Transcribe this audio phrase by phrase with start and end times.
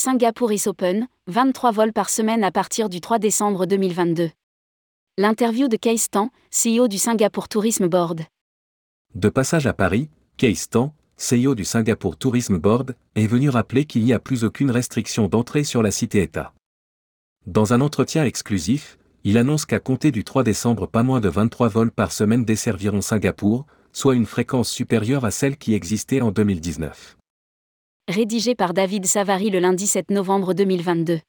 [0.00, 4.30] Singapour is open, 23 vols par semaine à partir du 3 décembre 2022.
[5.16, 6.06] L'interview de Case
[6.52, 8.20] CEO du Singapour Tourism Board.
[9.16, 10.68] De passage à Paris, Case
[11.16, 15.64] CEO du Singapour Tourism Board, est venu rappeler qu'il n'y a plus aucune restriction d'entrée
[15.64, 16.54] sur la cité-État.
[17.48, 21.66] Dans un entretien exclusif, il annonce qu'à compter du 3 décembre pas moins de 23
[21.66, 27.17] vols par semaine desserviront Singapour, soit une fréquence supérieure à celle qui existait en 2019.
[28.08, 31.20] Rédigé par David Savary le lundi 7 novembre 2022.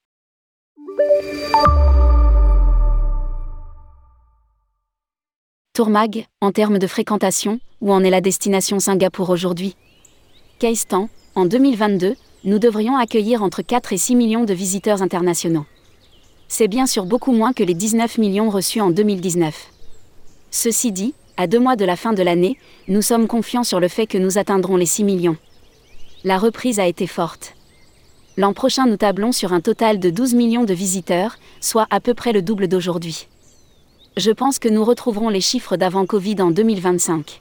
[5.74, 9.76] Tourmag, en termes de fréquentation, où en est la destination Singapour aujourd'hui?
[10.60, 12.16] Kaistan, en 2022,
[12.46, 15.66] nous devrions accueillir entre 4 et 6 millions de visiteurs internationaux.
[16.48, 19.70] C'est bien sûr beaucoup moins que les 19 millions reçus en 2019.
[20.50, 22.58] Ceci dit, à deux mois de la fin de l'année,
[22.88, 25.36] nous sommes confiants sur le fait que nous atteindrons les 6 millions.
[26.26, 27.56] La reprise a été forte.
[28.36, 32.14] L'an prochain, nous tablons sur un total de 12 millions de visiteurs, soit à peu
[32.14, 33.28] près le double d'aujourd'hui.
[34.18, 37.40] Je pense que nous retrouverons les chiffres d'avant Covid en 2025.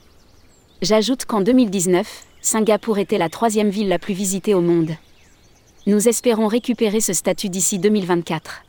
[0.81, 4.91] J'ajoute qu'en 2019, Singapour était la troisième ville la plus visitée au monde.
[5.85, 8.63] Nous espérons récupérer ce statut d'ici 2024.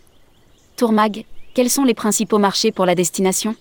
[0.76, 1.24] Tourmag,
[1.54, 3.54] quels sont les principaux marchés pour la destination?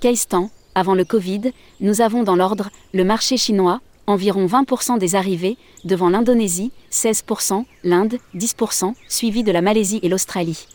[0.00, 5.58] Kaistan, avant le Covid, nous avons dans l'ordre le marché chinois, environ 20% des arrivées,
[5.84, 10.66] devant l'Indonésie, 16%, l'Inde, 10%, suivi de la Malaisie et l'Australie.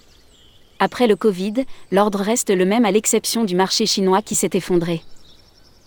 [0.80, 5.02] Après le Covid, l'ordre reste le même à l'exception du marché chinois qui s'est effondré.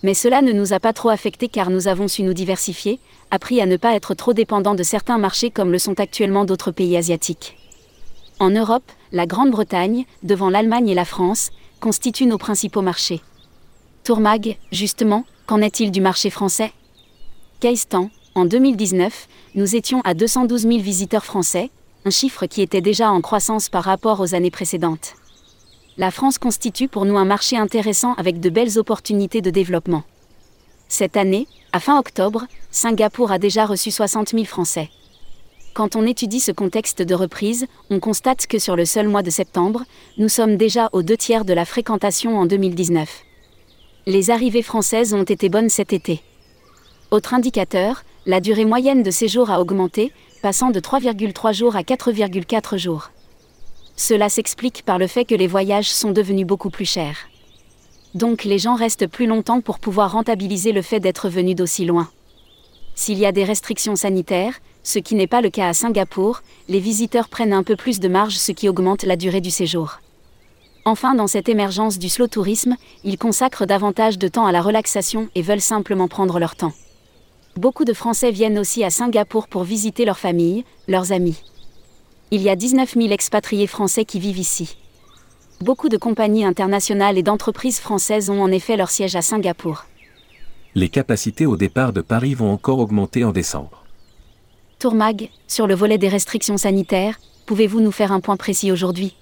[0.03, 2.99] Mais cela ne nous a pas trop affecté car nous avons su nous diversifier,
[3.31, 6.73] appris à ne pas être trop dépendants de certains marchés comme le sont actuellement d'autres
[6.73, 7.57] pays asiatiques.
[8.41, 13.23] En Europe, la Grande-Bretagne, devant l'Allemagne et la France, constituent nos principaux marchés.
[14.03, 16.73] Tourmag, justement, qu'en est-il du marché français?
[17.59, 21.71] Kaistan, en 2019, nous étions à 212 000 visiteurs français,
[22.05, 25.15] un chiffre qui était déjà en croissance par rapport aux années précédentes.
[25.97, 30.03] La France constitue pour nous un marché intéressant avec de belles opportunités de développement.
[30.89, 34.91] Cette année, à fin octobre, Singapour a déjà reçu 60 000 Français.
[35.73, 39.31] Quand on étudie ce contexte de reprise, on constate que sur le seul mois de
[39.31, 39.85] septembre,
[40.19, 43.23] nous sommes déjà aux deux tiers de la fréquentation en 2019.
[44.05, 46.23] Les arrivées françaises ont été bonnes cet été.
[47.13, 50.13] Autre indicateur, la durée moyenne de séjour a augmenté,
[50.43, 53.11] passant de 3,3 jours à 4,4 jours.
[53.95, 57.17] Cela s'explique par le fait que les voyages sont devenus beaucoup plus chers.
[58.15, 62.09] Donc les gens restent plus longtemps pour pouvoir rentabiliser le fait d'être venus d'aussi loin.
[62.97, 66.81] S'il y a des restrictions sanitaires, ce qui n'est pas le cas à Singapour, les
[66.81, 70.01] visiteurs prennent un peu plus de marge ce qui augmente la durée du séjour.
[70.85, 72.75] Enfin, dans cette émergence du slow tourisme,
[73.05, 76.73] ils consacrent davantage de temps à la relaxation et veulent simplement prendre leur temps.
[77.57, 81.43] Beaucoup de Français viennent aussi à Singapour pour visiter leur famille, leurs amis.
[82.31, 84.77] Il y a 19 000 expatriés français qui vivent ici.
[85.63, 89.87] Beaucoup de compagnies internationales et d'entreprises françaises ont en effet leur siège à Singapour.
[90.75, 93.85] Les capacités au départ de Paris vont encore augmenter en décembre.
[94.79, 99.17] Tourmag, sur le volet des restrictions sanitaires, pouvez-vous nous faire un point précis aujourd'hui?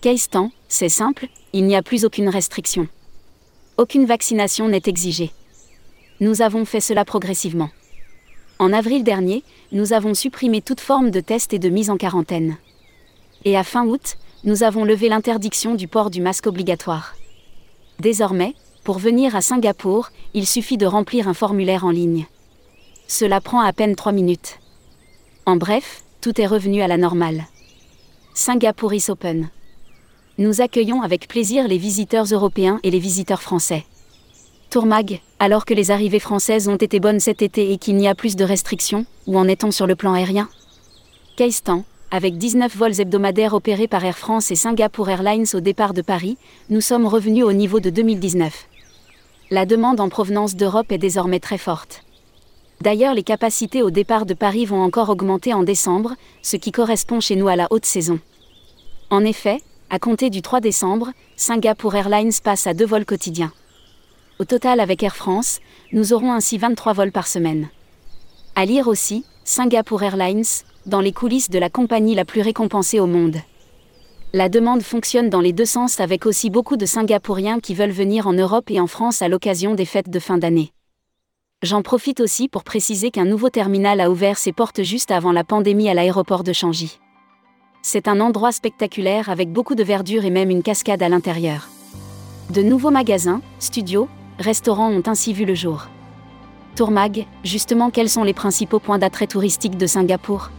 [0.00, 2.88] Kaistan, c'est simple, il n'y a plus aucune restriction.
[3.76, 5.30] Aucune vaccination n'est exigée
[6.20, 7.70] nous avons fait cela progressivement.
[8.58, 9.42] En avril dernier,
[9.72, 12.58] nous avons supprimé toute forme de test et de mise en quarantaine.
[13.46, 17.14] Et à fin août, nous avons levé l'interdiction du port du masque obligatoire.
[17.98, 18.54] Désormais,
[18.84, 22.26] pour venir à Singapour, il suffit de remplir un formulaire en ligne.
[23.08, 24.58] Cela prend à peine 3 minutes.
[25.46, 27.46] En bref, tout est revenu à la normale.
[28.34, 29.48] Singapour is open.
[30.36, 33.84] Nous accueillons avec plaisir les visiteurs européens et les visiteurs français.
[34.70, 38.14] Tourmag, alors que les arrivées françaises ont été bonnes cet été et qu'il n'y a
[38.14, 40.48] plus de restrictions, où en est-on sur le plan aérien?
[41.36, 46.02] Kaistan, avec 19 vols hebdomadaires opérés par Air France et Singapore Airlines au départ de
[46.02, 46.38] Paris,
[46.68, 48.68] nous sommes revenus au niveau de 2019.
[49.50, 52.04] La demande en provenance d'Europe est désormais très forte.
[52.80, 57.18] D'ailleurs, les capacités au départ de Paris vont encore augmenter en décembre, ce qui correspond
[57.18, 58.20] chez nous à la haute saison.
[59.10, 63.52] En effet, à compter du 3 décembre, Singapore Airlines passe à deux vols quotidiens.
[64.40, 65.60] Au total avec Air France,
[65.92, 67.68] nous aurons ainsi 23 vols par semaine.
[68.56, 73.06] À lire aussi, Singapore Airlines, dans les coulisses de la compagnie la plus récompensée au
[73.06, 73.36] monde.
[74.32, 78.26] La demande fonctionne dans les deux sens avec aussi beaucoup de Singapouriens qui veulent venir
[78.26, 80.72] en Europe et en France à l'occasion des fêtes de fin d'année.
[81.62, 85.44] J'en profite aussi pour préciser qu'un nouveau terminal a ouvert ses portes juste avant la
[85.44, 86.98] pandémie à l'aéroport de Changi.
[87.82, 91.68] C'est un endroit spectaculaire avec beaucoup de verdure et même une cascade à l'intérieur.
[92.48, 94.08] De nouveaux magasins, studios,
[94.40, 95.86] restaurants ont ainsi vu le jour.
[96.74, 100.50] Tourmag, justement quels sont les principaux points d'attrait touristique de Singapour?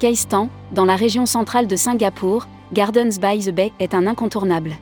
[0.00, 4.76] Keistan, dans la région centrale de Singapour, Gardens by the Bay est un incontournable.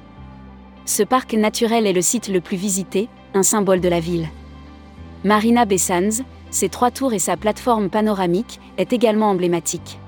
[0.86, 4.28] Ce parc naturel est le site le plus visité, un symbole de la ville.
[5.22, 9.98] Marina Bay Sands, ses trois tours et sa plateforme panoramique, est également emblématique.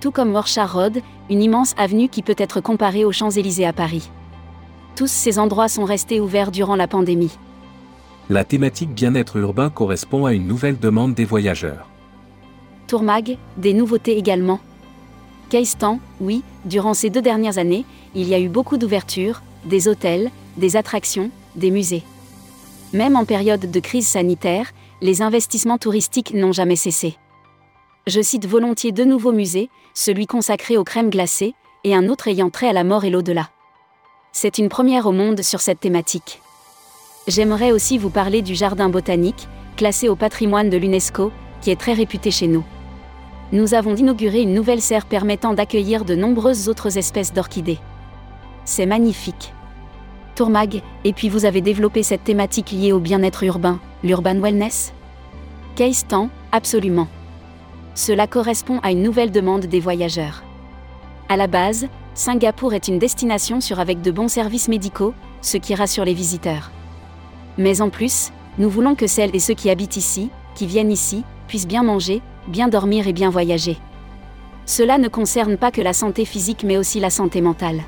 [0.00, 4.10] Tout comme Warshar Road, une immense avenue qui peut être comparée aux Champs-Élysées à Paris.
[5.00, 7.32] Tous ces endroits sont restés ouverts durant la pandémie.
[8.28, 11.88] La thématique bien-être urbain correspond à une nouvelle demande des voyageurs.
[12.86, 14.60] Tourmag, des nouveautés également.
[15.48, 20.30] Keistan, oui, durant ces deux dernières années, il y a eu beaucoup d'ouvertures, des hôtels,
[20.58, 22.02] des attractions, des musées.
[22.92, 24.70] Même en période de crise sanitaire,
[25.00, 27.16] les investissements touristiques n'ont jamais cessé.
[28.06, 31.54] Je cite volontiers deux nouveaux musées, celui consacré aux crèmes glacées,
[31.84, 33.48] et un autre ayant trait à la mort et l'au-delà.
[34.32, 36.40] C'est une première au monde sur cette thématique.
[37.26, 41.94] J'aimerais aussi vous parler du jardin botanique, classé au patrimoine de l'UNESCO, qui est très
[41.94, 42.64] réputé chez nous.
[43.52, 47.80] Nous avons inauguré une nouvelle serre permettant d'accueillir de nombreuses autres espèces d'orchidées.
[48.64, 49.52] C'est magnifique.
[50.36, 54.92] Tourmag, et puis vous avez développé cette thématique liée au bien-être urbain, l'urban wellness?
[55.74, 57.08] Case temps, absolument.
[57.96, 60.44] Cela correspond à une nouvelle demande des voyageurs.
[61.28, 65.74] À la base, Singapour est une destination sur avec de bons services médicaux, ce qui
[65.74, 66.70] rassure les visiteurs.
[67.56, 71.24] Mais en plus, nous voulons que celles et ceux qui habitent ici, qui viennent ici,
[71.46, 73.78] puissent bien manger, bien dormir et bien voyager.
[74.66, 77.82] Cela ne concerne pas que la santé physique mais aussi la santé mentale.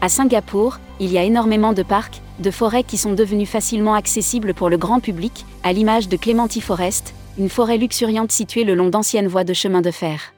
[0.00, 4.54] À Singapour, il y a énormément de parcs, de forêts qui sont devenus facilement accessibles
[4.54, 8.88] pour le grand public, à l'image de Clementi Forest, une forêt luxuriante située le long
[8.88, 10.35] d'anciennes voies de chemin de fer.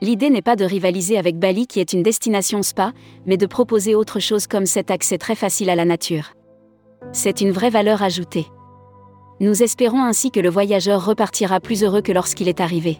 [0.00, 2.92] L'idée n'est pas de rivaliser avec Bali qui est une destination spa,
[3.26, 6.32] mais de proposer autre chose comme cet accès très facile à la nature.
[7.12, 8.46] C'est une vraie valeur ajoutée.
[9.40, 12.98] Nous espérons ainsi que le voyageur repartira plus heureux que lorsqu'il est arrivé.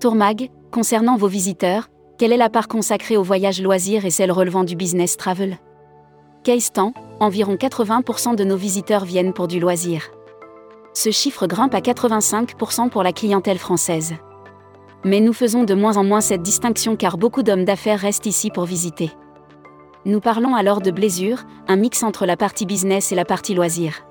[0.00, 1.88] Tourmag, concernant vos visiteurs,
[2.18, 5.58] quelle est la part consacrée au voyage loisir et celle relevant du business travel?
[6.42, 10.10] Keistan, environ 80% de nos visiteurs viennent pour du loisir.
[10.94, 14.14] Ce chiffre grimpe à 85% pour la clientèle française.
[15.04, 18.50] Mais nous faisons de moins en moins cette distinction car beaucoup d'hommes d'affaires restent ici
[18.50, 19.10] pour visiter.
[20.04, 24.04] Nous parlons alors de blésure, un mix entre la partie business et la partie loisir.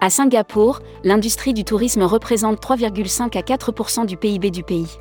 [0.00, 4.98] À Singapour, l'industrie du tourisme représente 3,5 à 4% du PIB du pays.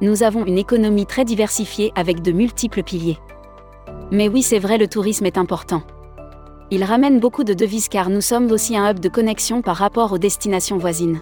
[0.00, 3.18] Nous avons une économie très diversifiée avec de multiples piliers.
[4.10, 5.82] Mais oui, c'est vrai, le tourisme est important.
[6.72, 10.12] Il ramène beaucoup de devises car nous sommes aussi un hub de connexion par rapport
[10.12, 11.20] aux destinations voisines.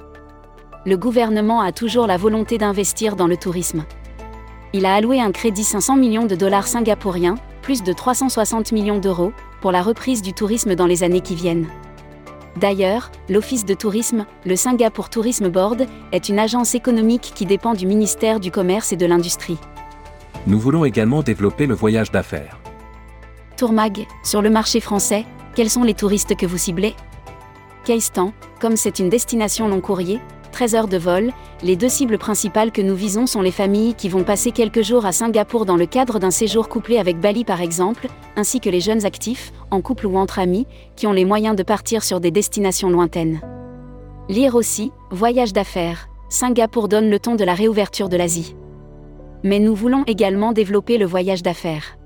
[0.85, 3.85] Le gouvernement a toujours la volonté d'investir dans le tourisme.
[4.73, 9.33] Il a alloué un crédit 500 millions de dollars singapouriens, plus de 360 millions d'euros,
[9.61, 11.67] pour la reprise du tourisme dans les années qui viennent.
[12.57, 17.87] D'ailleurs, l'Office de tourisme, le Singapour Tourism Board, est une agence économique qui dépend du
[17.87, 19.59] ministère du Commerce et de l'Industrie.
[20.47, 22.59] Nous voulons également développer le voyage d'affaires.
[23.57, 26.95] Tourmag, sur le marché français, quels sont les touristes que vous ciblez?
[27.85, 30.21] Keistan, comme c'est une destination long courrier,
[30.53, 34.09] 13 heures de vol, les deux cibles principales que nous visons sont les familles qui
[34.09, 37.61] vont passer quelques jours à Singapour dans le cadre d'un séjour couplé avec Bali par
[37.61, 40.67] exemple, ainsi que les jeunes actifs, en couple ou entre amis,
[40.97, 43.41] qui ont les moyens de partir sur des destinations lointaines.
[44.29, 46.09] Lire aussi, Voyage d'affaires.
[46.29, 48.55] Singapour donne le ton de la réouverture de l'Asie.
[49.43, 51.97] Mais nous voulons également développer le voyage d'affaires.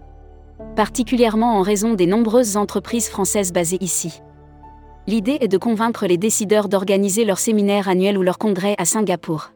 [0.77, 4.23] Particulièrement en raison des nombreuses entreprises françaises basées ici.
[5.09, 9.51] L'idée est de convaincre les décideurs d'organiser leur séminaire annuel ou leur congrès à Singapour.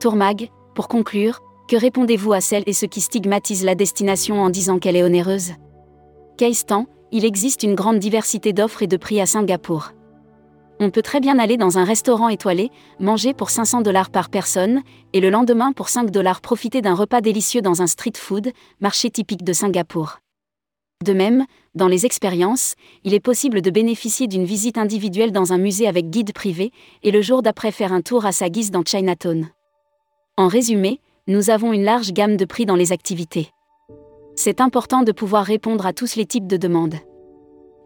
[0.00, 4.78] Tourmag, pour conclure, que répondez-vous à celles et ceux qui stigmatisent la destination en disant
[4.78, 5.52] qu'elle est onéreuse?
[6.38, 9.92] Keistan, il existe une grande diversité d'offres et de prix à Singapour.
[10.80, 14.82] On peut très bien aller dans un restaurant étoilé, manger pour 500 dollars par personne,
[15.12, 19.10] et le lendemain pour 5 dollars profiter d'un repas délicieux dans un street food, marché
[19.10, 20.18] typique de Singapour.
[21.04, 25.58] De même, dans les expériences, il est possible de bénéficier d'une visite individuelle dans un
[25.58, 26.72] musée avec guide privé,
[27.02, 29.50] et le jour d'après faire un tour à sa guise dans Chinatown.
[30.38, 33.50] En résumé, nous avons une large gamme de prix dans les activités.
[34.34, 36.96] C'est important de pouvoir répondre à tous les types de demandes.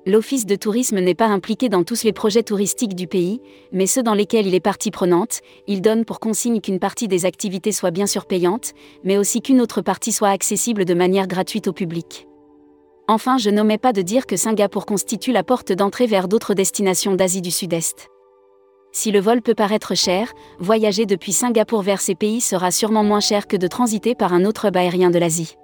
[0.06, 3.40] L'Office de tourisme n'est pas impliqué dans tous les projets touristiques du pays,
[3.72, 7.26] mais ceux dans lesquels il est partie prenante, il donne pour consigne qu'une partie des
[7.26, 11.66] activités soit bien sûr payante, mais aussi qu'une autre partie soit accessible de manière gratuite
[11.66, 12.28] au public.
[13.10, 17.14] Enfin, je n'omets pas de dire que Singapour constitue la porte d'entrée vers d'autres destinations
[17.14, 18.08] d'Asie du Sud-Est.
[18.92, 23.20] Si le vol peut paraître cher, voyager depuis Singapour vers ces pays sera sûrement moins
[23.20, 25.56] cher que de transiter par un autre hub aérien de l'Asie.